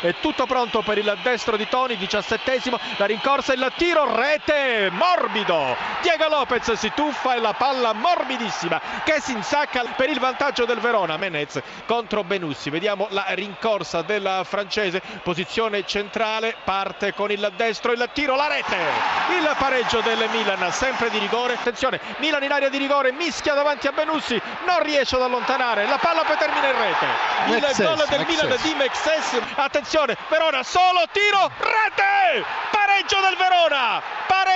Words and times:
È 0.00 0.14
tutto 0.20 0.46
pronto 0.46 0.80
per 0.80 0.96
il 0.96 1.18
destro 1.22 1.58
di 1.58 1.68
Toni, 1.68 1.96
diciassettesimo, 1.96 2.78
la 2.96 3.04
rincorsa 3.04 3.52
e 3.52 3.56
il 3.56 3.72
tiro, 3.76 4.16
rete, 4.16 4.88
morbido. 4.90 5.76
Diego 6.00 6.26
Lopez 6.28 6.72
si 6.72 6.90
tuffa 6.94 7.34
e 7.34 7.38
la 7.38 7.52
palla 7.52 7.92
morbidissima 7.92 8.80
che 9.04 9.20
si 9.20 9.32
insacca 9.32 9.82
per 9.96 10.08
il 10.08 10.18
vantaggio 10.18 10.64
del 10.64 10.78
Verona. 10.78 11.18
Menez 11.18 11.60
contro 11.84 12.24
Benussi. 12.24 12.70
Vediamo 12.70 13.08
la 13.10 13.26
rincorsa 13.28 14.00
della 14.00 14.42
francese, 14.44 15.02
posizione 15.22 15.84
centrale, 15.84 16.56
parte 16.64 17.12
con 17.12 17.30
il 17.30 17.52
destro, 17.56 17.92
il 17.92 18.08
tiro, 18.14 18.36
la 18.36 18.48
rete. 18.48 18.76
Il 19.38 19.54
pareggio 19.58 20.00
del 20.00 20.26
Milan, 20.30 20.72
sempre 20.72 21.10
di 21.10 21.18
rigore. 21.18 21.54
Attenzione, 21.54 22.00
Milan 22.20 22.42
in 22.42 22.52
area 22.52 22.70
di 22.70 22.78
rigore, 22.78 23.12
mischia 23.12 23.52
davanti 23.52 23.86
a 23.86 23.92
Benussi, 23.92 24.40
non 24.66 24.82
riesce 24.82 25.16
ad 25.16 25.22
allontanare, 25.22 25.86
la 25.86 25.98
palla 25.98 26.22
poi 26.22 26.38
termina 26.38 26.68
in 26.68 26.78
rete. 26.78 27.06
Il 27.48 27.60
Mexes, 27.60 27.86
gol 27.86 28.06
del 28.08 28.18
Mexes. 28.20 28.42
Milan 28.42 28.58
di 28.62 28.74
Mexes. 28.74 29.40
Attenzione, 29.56 29.88
Verona 30.28 30.62
solo 30.62 31.02
tiro, 31.10 31.50
rete! 31.58 32.44
Pareggio 32.70 33.20
del 33.22 33.34
Verona! 33.36 34.00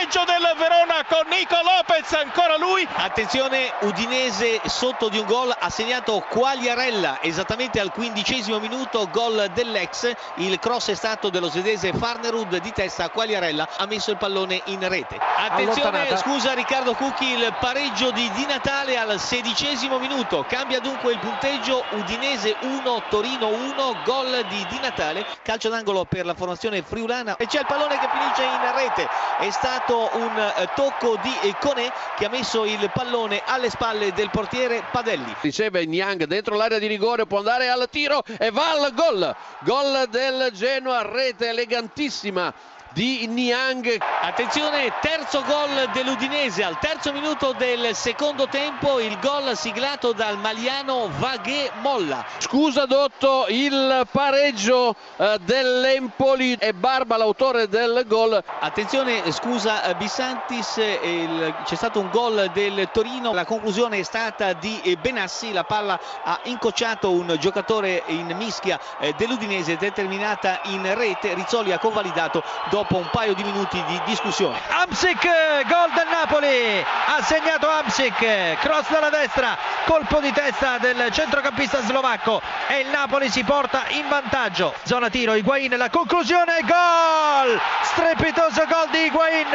Pareggio 0.05 0.31
del 0.31 0.55
Verona 0.59 1.03
con 1.09 1.27
Nico 1.31 1.57
Lopez, 1.65 2.13
ancora 2.13 2.59
lui. 2.59 2.87
Attenzione, 2.97 3.73
Udinese 3.81 4.61
sotto 4.67 5.09
di 5.09 5.17
un 5.17 5.25
gol 5.25 5.57
ha 5.59 5.71
segnato 5.71 6.23
Quagliarella 6.29 7.23
esattamente 7.23 7.81
al 7.81 7.91
quindicesimo 7.91 8.59
minuto, 8.59 9.09
gol 9.11 9.51
dell'ex. 9.55 10.13
Il 10.37 10.59
cross 10.59 10.91
è 10.91 10.95
stato 10.95 11.31
dello 11.31 11.49
svedese 11.49 11.95
Farnerud 11.95 12.59
di 12.59 12.71
testa, 12.73 13.09
Quagliarella 13.09 13.67
ha 13.79 13.87
messo 13.87 14.11
il 14.11 14.19
pallone 14.19 14.61
in 14.67 14.87
rete. 14.87 15.19
Attenzione, 15.19 16.15
scusa 16.19 16.53
Riccardo 16.53 16.93
Cucchi, 16.93 17.33
il 17.33 17.55
pareggio 17.59 18.11
di 18.11 18.31
Di 18.33 18.45
Natale 18.45 18.99
al 18.99 19.19
sedicesimo 19.19 19.99
minuto. 19.99 20.45
Cambia 20.47 20.81
dunque 20.81 21.13
il 21.13 21.19
punteggio, 21.19 21.83
Udinese 21.93 22.57
1, 22.61 23.05
Torino 23.09 23.47
1, 23.49 24.03
gol 24.05 24.45
di 24.51 24.67
Di 24.69 24.79
Natale. 24.81 25.25
Calcio 25.43 25.71
d'angolo 25.71 26.05
per 26.05 26.27
la 26.27 26.35
formazione 26.35 26.83
friulana 26.83 27.37
e 27.37 27.47
c'è 27.47 27.61
il 27.61 27.67
pallone 27.67 27.99
che 27.99 28.09
finisce 28.13 28.43
in 28.43 28.75
rete. 28.75 29.09
È 29.39 29.51
stato 29.51 29.93
un 29.97 30.39
eh, 30.39 30.69
tocco 30.75 31.19
di 31.23 31.49
eh, 31.49 31.55
Conè 31.59 31.91
che 32.17 32.27
ha 32.27 32.29
messo 32.29 32.65
il 32.65 32.91
pallone 32.93 33.43
alle 33.45 33.71
spalle 33.71 34.13
del 34.13 34.31
portiere 34.31 34.85
Padelli. 34.91 35.35
Riceve 35.41 35.87
Niang 35.87 36.25
dentro 36.25 36.57
l'area 36.57 36.79
di 36.79 36.87
rigore, 36.87 37.27
può 37.27 37.39
andare 37.39 37.69
al 37.69 37.87
tiro 37.91 38.23
e 38.39 38.51
va 38.51 38.71
al 38.71 38.93
gol. 38.95 39.35
Gol 39.61 40.07
del 40.11 40.51
Genoa, 40.53 41.03
rete 41.03 41.49
elegantissima 41.49 42.53
di 42.95 43.27
Niang. 43.27 44.01
Attenzione, 44.23 44.93
terzo 45.01 45.43
gol 45.43 45.91
dell'Udinese 45.93 46.63
al 46.63 46.79
terzo 46.79 47.13
minuto 47.13 47.53
del 47.53 47.95
secondo 47.95 48.47
tempo, 48.47 49.01
il 49.01 49.19
gol 49.19 49.57
siglato 49.57 50.13
dal 50.13 50.39
maliano 50.39 51.11
Vaghe 51.19 51.71
Molla. 51.81 52.25
Scusa 52.39 52.87
Dotto, 52.87 53.47
il 53.49 54.07
pareggio 54.11 54.95
eh, 55.17 55.39
dell'Empoli 55.43 56.55
e 56.55 56.73
Barba 56.73 57.17
l'autore 57.17 57.69
del 57.69 58.05
gol. 58.07 58.43
Attenzione, 58.61 59.31
scusa 59.33 59.83
eh, 59.83 59.95
Bisantis, 59.97 60.79
eh, 60.79 61.01
il- 61.03 61.55
c'è 61.65 61.75
stato 61.75 61.99
un 61.99 62.11
gol 62.11 62.51
del 62.53 62.89
Torino, 62.93 63.33
la 63.33 63.45
conclusione 63.45 63.99
è 63.99 64.03
stata 64.05 64.53
di 64.53 64.97
Benassi, 65.01 65.53
la 65.53 65.65
palla 65.65 65.99
ha 66.23 66.39
incocciato 66.45 67.11
un 67.11 67.37
giocatore 67.41 68.05
in 68.07 68.33
mischia 68.37 68.79
eh, 69.01 69.13
dell'Udinese 69.17 69.77
determinata 69.77 70.61
in 70.65 70.95
rete, 70.95 71.35
Rizzoli 71.35 71.73
ha 71.73 71.79
convalidato 71.79 72.43
dopo 72.71 72.84
un 72.91 73.09
paio 73.11 73.35
di 73.35 73.43
minuti 73.43 73.83
di 73.87 74.01
discussione. 74.05 74.61
Amsic, 74.69 75.23
gol 75.67 75.91
del 75.95 76.07
Napoli, 76.11 76.85
ha 76.85 77.23
segnato 77.23 77.69
Amsic, 77.69 78.59
cross 78.61 78.91
dalla 78.91 79.09
destra, 79.09 79.57
colpo 79.85 80.21
di 80.21 80.33
testa 80.33 80.79
del 80.79 81.11
centrocampista 81.11 81.81
slovacco. 81.83 82.41
E 82.69 82.81
il 82.81 82.89
Napoli 82.89 83.29
si 83.31 83.43
porta 83.45 83.85
in 83.89 84.09
vantaggio. 84.09 84.75
Zona 84.85 85.09
tiro, 85.09 85.35
Higuain, 85.35 85.77
la 85.77 85.91
conclusione, 85.91 86.61
gol! 86.63 87.61
Strepitoso 87.83 88.65
gol 88.67 88.89
di 88.91 89.05
Higuain, 89.05 89.49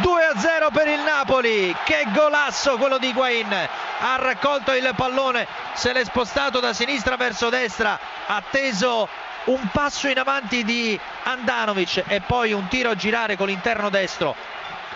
2-0 0.00 0.72
per 0.72 0.88
il 0.88 1.00
Napoli, 1.00 1.74
che 1.84 2.06
golasso 2.12 2.76
quello 2.76 2.98
di 2.98 3.08
Higuain! 3.08 3.52
Ha 4.00 4.16
raccolto 4.16 4.72
il 4.72 4.92
pallone, 4.94 5.46
se 5.72 5.92
l'è 5.92 6.04
spostato 6.04 6.60
da 6.60 6.72
sinistra 6.72 7.16
verso 7.16 7.48
destra, 7.48 7.98
ha 8.26 8.42
teso 8.50 9.08
un 9.48 9.68
passo 9.72 10.08
in 10.08 10.18
avanti 10.18 10.64
di 10.64 10.98
Andanovic 11.24 12.04
e 12.06 12.20
poi 12.20 12.52
un 12.52 12.68
tiro 12.68 12.90
a 12.90 12.94
girare 12.94 13.36
con 13.36 13.46
l'interno 13.46 13.88
destro 13.88 14.34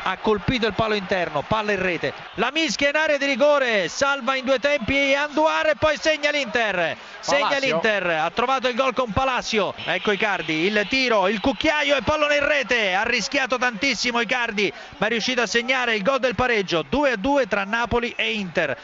ha 0.04 0.16
colpito 0.16 0.66
il 0.66 0.74
palo 0.74 0.94
interno, 0.94 1.42
palla 1.46 1.72
in 1.72 1.80
rete. 1.80 2.12
La 2.34 2.50
mischia 2.52 2.88
in 2.88 2.96
area 2.96 3.18
di 3.18 3.26
rigore, 3.26 3.88
salva 3.88 4.34
in 4.34 4.44
due 4.44 4.58
tempi 4.58 5.14
Anduare 5.14 5.72
e 5.72 5.74
poi 5.76 5.96
segna 5.98 6.30
l'Inter. 6.30 6.96
Segna 7.20 7.48
Palacio. 7.48 7.66
l'Inter, 7.66 8.06
ha 8.06 8.30
trovato 8.30 8.68
il 8.68 8.74
gol 8.74 8.94
con 8.94 9.12
Palacio. 9.12 9.74
Ecco 9.84 10.12
Icardi, 10.12 10.64
il 10.66 10.86
tiro, 10.88 11.28
il 11.28 11.41
cucchiaio 11.41 11.96
e 11.96 12.02
pallone 12.02 12.36
in 12.36 12.46
rete. 12.46 12.94
Ha 12.94 13.04
rischiato 13.04 13.58
tantissimo 13.58 14.20
Icardi, 14.20 14.72
ma 14.96 15.06
è 15.06 15.10
riuscito 15.10 15.42
a 15.42 15.46
segnare 15.46 15.94
il 15.94 16.02
gol 16.02 16.18
del 16.18 16.34
pareggio 16.34 16.84
2-2 16.91 17.46
tra 17.46 17.64
Napoli 17.64 18.12
e 18.16 18.32
Inter. 18.32 18.76